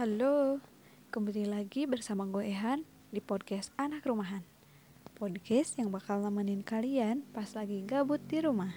[0.00, 0.64] Halo,
[1.12, 4.40] kembali lagi bersama gue Ehan di podcast Anak Rumahan.
[5.12, 8.72] Podcast yang bakal nemenin kalian pas lagi gabut di rumah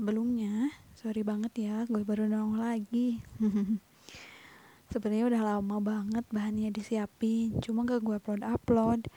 [0.00, 3.20] Sebelumnya, sorry banget ya, gue baru nongol lagi.
[4.96, 9.12] Sebenarnya udah lama banget bahannya disiapin, cuma gak gue upload-upload.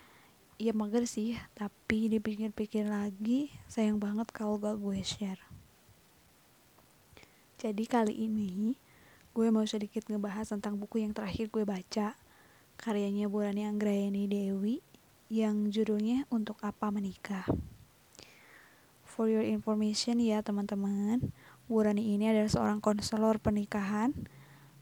[0.59, 5.39] Ya mager sih, tapi dipikir-pikir lagi, sayang banget kalau gak gue share.
[7.63, 8.75] Jadi kali ini,
[9.31, 12.11] gue mau sedikit ngebahas tentang buku yang terakhir gue baca.
[12.75, 14.83] Karyanya Burani Anggrayani Dewi,
[15.31, 17.47] yang judulnya Untuk Apa Menikah.
[19.13, 21.29] For your information ya teman-teman,
[21.69, 24.09] Burani ini adalah seorang konselor pernikahan,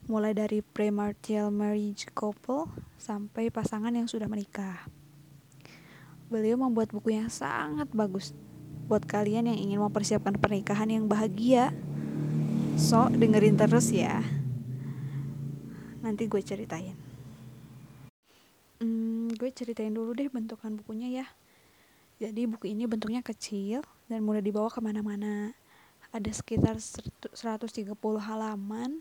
[0.08, 4.88] mulai dari premarital marriage couple sampai pasangan yang sudah menikah.
[6.32, 8.32] Beliau membuat buku yang sangat bagus
[8.88, 11.68] buat kalian yang ingin mempersiapkan pernikahan yang bahagia.
[12.80, 14.24] So, dengerin terus ya.
[16.00, 16.96] Nanti gue ceritain.
[18.80, 21.26] Hmm, gue ceritain dulu deh bentukan bukunya ya.
[22.16, 25.56] Jadi buku ini bentuknya kecil dan mudah dibawa ke mana-mana.
[26.12, 29.00] Ada sekitar 130 halaman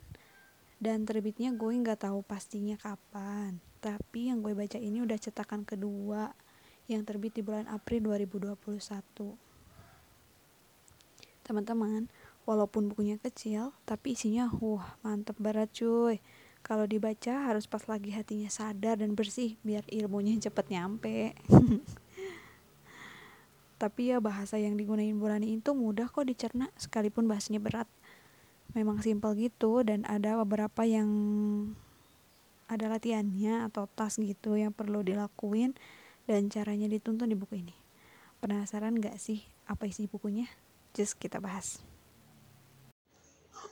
[0.79, 3.59] dan terbitnya gue nggak tahu pastinya kapan.
[3.83, 6.31] Tapi yang gue baca ini udah cetakan kedua
[6.87, 8.55] yang terbit di bulan April 2021.
[11.43, 12.07] Teman-teman,
[12.47, 16.23] walaupun bukunya kecil, tapi isinya wah mantep berat cuy.
[16.63, 21.35] Kalau dibaca harus pas lagi hatinya sadar dan bersih biar ilmunya cepet nyampe.
[23.81, 27.89] tapi ya bahasa yang digunain Burani itu mudah kok dicerna sekalipun bahasanya berat.
[28.77, 31.09] Memang simpel gitu dan ada beberapa yang
[32.69, 35.73] ada latihannya atau tas gitu yang perlu dilakuin
[36.29, 37.73] dan caranya dituntun di buku ini.
[38.37, 40.45] Penasaran gak sih apa isi bukunya?
[40.93, 41.81] Just kita bahas.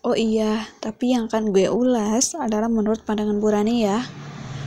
[0.01, 4.01] Oh iya, tapi yang akan gue ulas adalah menurut pandangan Burani ya.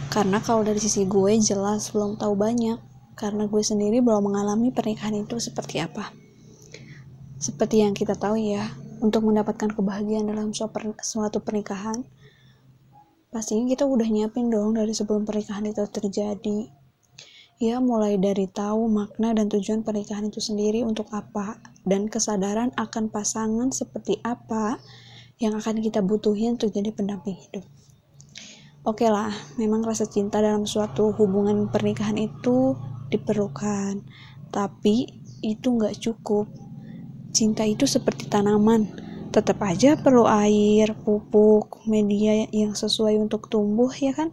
[0.07, 5.15] Karena kalau dari sisi gue jelas belum tahu banyak karena gue sendiri belum mengalami pernikahan
[5.17, 6.13] itu seperti apa.
[7.43, 8.71] Seperti yang kita tahu ya,
[9.03, 12.07] untuk mendapatkan kebahagiaan dalam suatu pernikahan,
[13.35, 16.71] pastinya kita udah nyiapin dong dari sebelum pernikahan itu terjadi.
[17.63, 23.11] Ya, mulai dari tahu makna dan tujuan pernikahan itu sendiri untuk apa, dan kesadaran akan
[23.11, 24.79] pasangan seperti apa
[25.43, 27.67] yang akan kita butuhin untuk jadi pendamping hidup.
[28.83, 32.75] Oke okay lah, memang rasa cinta dalam suatu hubungan pernikahan itu
[33.13, 34.01] diperlukan.
[34.49, 35.09] Tapi
[35.45, 36.49] itu nggak cukup.
[37.33, 38.89] Cinta itu seperti tanaman.
[39.33, 44.29] Tetap aja perlu air pupuk media yang sesuai untuk tumbuh ya kan?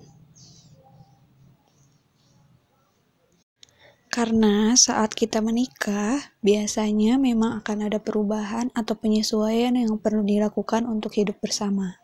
[4.10, 11.16] Karena saat kita menikah, biasanya memang akan ada perubahan atau penyesuaian yang perlu dilakukan untuk
[11.16, 11.96] hidup bersama.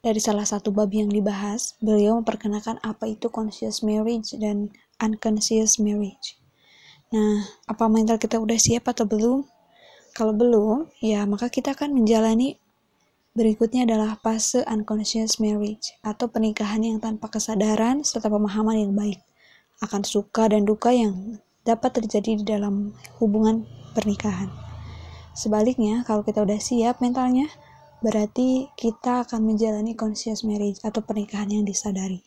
[0.00, 6.40] Dari salah satu bab yang dibahas, beliau memperkenalkan apa itu conscious marriage dan unconscious marriage.
[7.12, 9.44] Nah, apa mental kita udah siap atau belum?
[10.16, 12.56] Kalau belum, ya maka kita akan menjalani
[13.36, 19.20] berikutnya adalah fase unconscious marriage atau pernikahan yang tanpa kesadaran serta pemahaman yang baik
[19.84, 21.36] akan suka dan duka yang
[21.68, 24.48] dapat terjadi di dalam hubungan pernikahan.
[25.36, 27.52] Sebaliknya, kalau kita udah siap mentalnya,
[28.00, 32.24] berarti kita akan menjalani conscious marriage atau pernikahan yang disadari.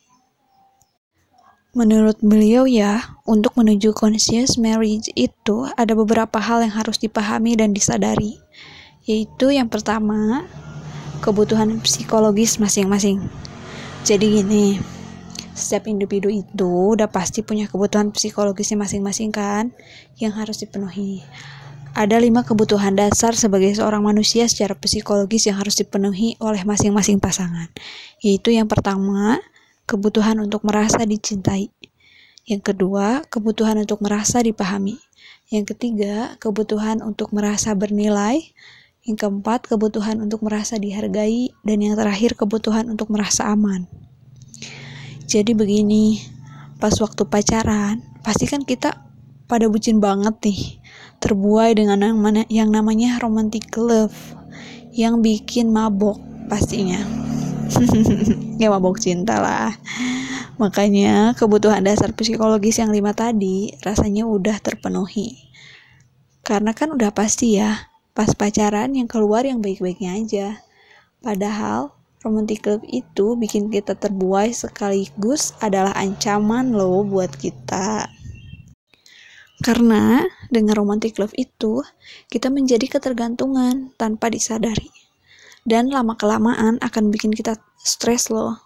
[1.74, 7.74] Menurut beliau ya, untuk menuju conscious marriage itu ada beberapa hal yang harus dipahami dan
[7.74, 8.38] disadari.
[9.02, 10.46] Yaitu yang pertama,
[11.18, 13.26] kebutuhan psikologis masing-masing.
[14.06, 14.78] Jadi gini,
[15.54, 19.74] setiap individu itu udah pasti punya kebutuhan psikologisnya masing-masing kan,
[20.22, 21.26] yang harus dipenuhi.
[21.94, 27.70] Ada lima kebutuhan dasar sebagai seorang manusia secara psikologis yang harus dipenuhi oleh masing-masing pasangan.
[28.18, 29.38] Yaitu yang pertama,
[29.86, 31.70] kebutuhan untuk merasa dicintai.
[32.50, 34.98] Yang kedua, kebutuhan untuk merasa dipahami.
[35.54, 38.42] Yang ketiga, kebutuhan untuk merasa bernilai.
[39.06, 41.54] Yang keempat, kebutuhan untuk merasa dihargai.
[41.62, 43.86] Dan yang terakhir, kebutuhan untuk merasa aman.
[45.30, 46.18] Jadi begini,
[46.82, 48.98] pas waktu pacaran, pasti kan kita
[49.46, 50.83] pada bucin banget nih.
[51.24, 54.12] Terbuai dengan yang, mana, yang namanya romantic love.
[54.92, 56.20] Yang bikin mabok
[56.52, 57.00] pastinya.
[58.60, 59.72] ya mabok cinta lah
[60.54, 65.50] makanya kebutuhan dasar psikologis yang lima tadi rasanya udah terpenuhi
[66.44, 70.46] karena kan udah pasti ya pas pacaran yang keluar yang baik-baiknya aja.
[71.18, 71.90] Padahal
[72.22, 78.06] romantic love itu bikin kita terbuai sekaligus adalah ancaman loh buat kita.
[79.64, 80.20] Karena
[80.52, 81.80] dengan romantic love itu
[82.28, 84.92] kita menjadi ketergantungan tanpa disadari.
[85.64, 88.60] Dan lama-kelamaan akan bikin kita stres loh.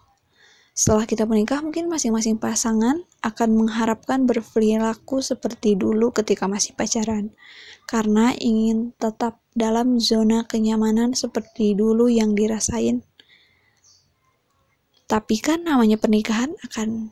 [0.74, 7.34] Setelah kita menikah, mungkin masing-masing pasangan akan mengharapkan berperilaku seperti dulu ketika masih pacaran,
[7.86, 13.02] karena ingin tetap dalam zona kenyamanan seperti dulu yang dirasain.
[15.10, 17.10] Tapi kan namanya pernikahan akan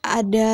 [0.00, 0.52] ada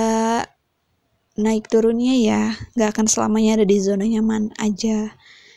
[1.34, 2.42] naik turunnya ya,
[2.78, 5.14] gak akan selamanya ada di zona nyaman aja.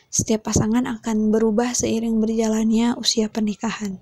[0.07, 4.01] Setiap pasangan akan berubah seiring berjalannya usia pernikahan.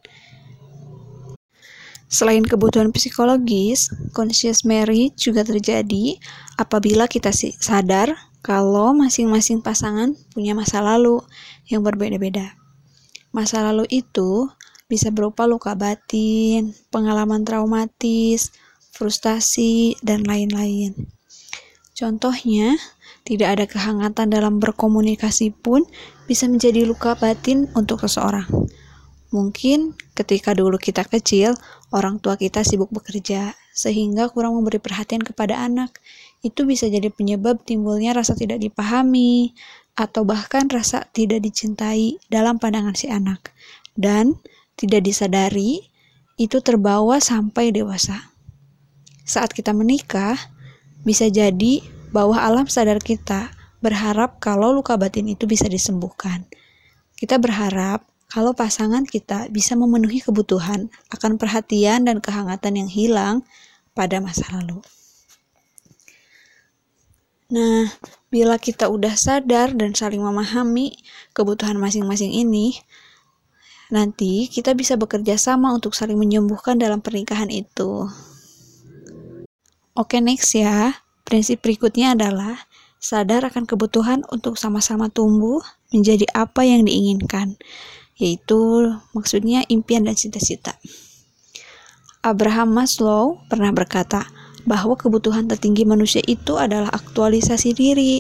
[2.06, 6.22] Selain kebutuhan psikologis, conscious marriage juga terjadi
[6.56, 8.13] apabila kita sadar
[8.45, 11.19] kalau masing-masing pasangan punya masa lalu
[11.66, 12.54] yang berbeda-beda.
[13.33, 14.48] Masa lalu itu
[14.86, 18.54] bisa berupa luka batin, pengalaman traumatis,
[18.94, 21.15] frustasi, dan lain-lain.
[21.95, 22.75] Contohnya,
[23.24, 25.88] tidak ada kehangatan dalam berkomunikasi pun
[26.27, 28.44] bisa menjadi luka batin untuk seseorang.
[29.31, 31.56] Mungkin ketika dulu kita kecil,
[31.95, 35.95] orang tua kita sibuk bekerja, sehingga kurang memberi perhatian kepada anak.
[36.44, 39.56] Itu bisa jadi penyebab timbulnya rasa tidak dipahami,
[39.95, 43.56] atau bahkan rasa tidak dicintai dalam pandangan si anak.
[43.95, 44.36] Dan
[44.75, 45.80] tidak disadari,
[46.36, 48.36] itu terbawa sampai dewasa.
[49.24, 50.36] Saat kita menikah,
[51.06, 56.50] bisa jadi bahwa alam sadar kita berharap kalau luka batin itu bisa disembuhkan.
[57.16, 63.36] Kita berharap kalau pasangan kita bisa memenuhi kebutuhan akan perhatian dan kehangatan yang hilang
[63.94, 64.81] pada masa lalu.
[67.46, 67.88] Nah,
[68.34, 70.98] bila kita udah sadar dan saling memahami
[71.38, 72.74] kebutuhan masing-masing ini,
[73.94, 78.10] nanti kita bisa bekerja sama untuk saling menyembuhkan dalam pernikahan itu.
[79.95, 81.00] Oke, next ya.
[81.24, 82.68] Prinsip berikutnya adalah
[83.00, 85.63] sadar akan kebutuhan untuk sama-sama tumbuh
[85.95, 87.56] menjadi apa yang diinginkan
[88.19, 90.75] yaitu maksudnya impian dan cita-cita.
[92.24, 94.27] Abraham Maslow pernah berkata
[94.68, 98.19] bahwa kebutuhan tertinggi manusia itu adalah aktualisasi diri.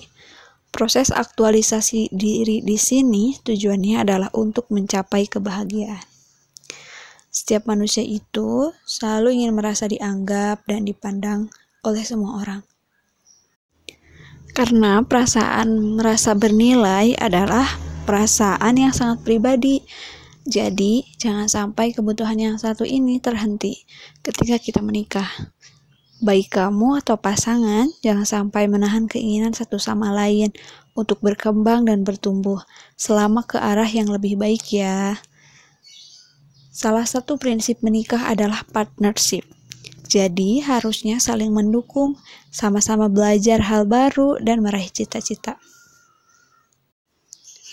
[0.71, 6.03] Proses aktualisasi diri di sini tujuannya adalah untuk mencapai kebahagiaan.
[7.31, 11.51] Setiap manusia itu selalu ingin merasa dianggap dan dipandang
[11.85, 12.61] oleh semua orang.
[14.55, 17.67] Karena perasaan merasa bernilai adalah
[18.07, 19.83] perasaan yang sangat pribadi.
[20.45, 23.83] Jadi, jangan sampai kebutuhan yang satu ini terhenti
[24.21, 25.27] ketika kita menikah.
[26.23, 30.55] Baik kamu atau pasangan, jangan sampai menahan keinginan satu sama lain
[30.95, 32.63] untuk berkembang dan bertumbuh
[32.95, 35.19] selama ke arah yang lebih baik ya.
[36.71, 39.43] Salah satu prinsip menikah adalah partnership.
[40.05, 42.15] Jadi, harusnya saling mendukung,
[42.53, 45.57] sama-sama belajar hal baru, dan meraih cita-cita.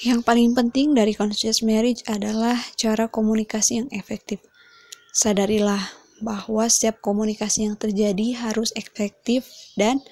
[0.03, 4.43] Yang paling penting dari conscious marriage adalah cara komunikasi yang efektif.
[5.15, 9.47] Sadarilah bahwa setiap komunikasi yang terjadi harus efektif
[9.79, 10.03] dan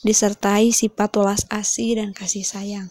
[0.00, 2.88] disertai sifat welas asih dan kasih sayang.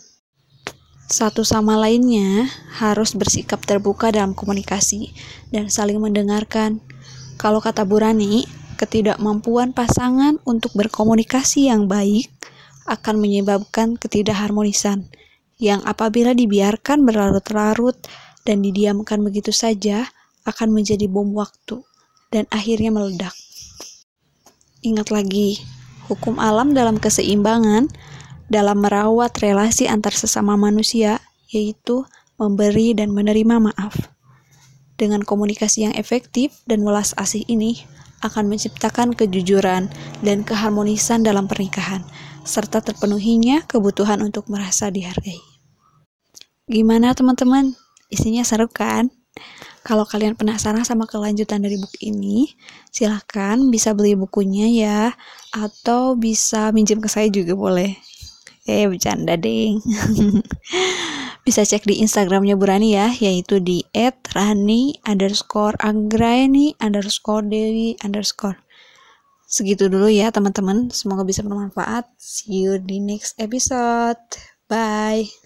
[1.10, 2.50] Satu sama lainnya
[2.82, 5.14] harus bersikap terbuka dalam komunikasi
[5.54, 6.82] dan saling mendengarkan.
[7.38, 8.46] Kalau kata Burani,
[8.84, 12.28] ketidakmampuan pasangan untuk berkomunikasi yang baik
[12.84, 15.08] akan menyebabkan ketidakharmonisan
[15.56, 17.96] yang apabila dibiarkan berlarut-larut
[18.44, 20.12] dan didiamkan begitu saja
[20.44, 21.80] akan menjadi bom waktu
[22.28, 23.32] dan akhirnya meledak.
[24.84, 25.64] Ingat lagi,
[26.12, 27.88] hukum alam dalam keseimbangan
[28.52, 32.04] dalam merawat relasi antar sesama manusia yaitu
[32.36, 33.96] memberi dan menerima maaf.
[35.00, 37.88] Dengan komunikasi yang efektif dan welas asih ini
[38.24, 39.92] akan menciptakan kejujuran
[40.24, 42.02] dan keharmonisan dalam pernikahan,
[42.48, 45.40] serta terpenuhinya kebutuhan untuk merasa dihargai.
[46.64, 47.76] Gimana teman-teman?
[48.08, 49.12] Isinya seru kan?
[49.84, 52.48] Kalau kalian penasaran sama kelanjutan dari buku ini,
[52.88, 55.02] silahkan bisa beli bukunya ya,
[55.52, 57.92] atau bisa minjem ke saya juga boleh.
[58.64, 59.84] Eh, bercanda ding.
[61.44, 63.84] bisa cek di Instagramnya Burani ya, yaitu di
[64.32, 68.64] @rani underscore anggraini underscore dewi underscore.
[69.44, 72.10] Segitu dulu ya teman-teman, semoga bisa bermanfaat.
[72.18, 74.18] See you di next episode.
[74.66, 75.43] Bye.